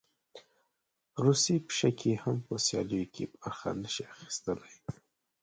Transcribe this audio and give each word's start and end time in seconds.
روسۍ 1.23 1.57
پیشکې 1.67 2.13
هم 2.23 2.37
په 2.47 2.55
سیالیو 2.65 3.11
کې 3.13 3.23
برخه 3.41 3.69
نه 3.81 3.89
شي 3.93 4.03
اخیستلی. 4.13 4.75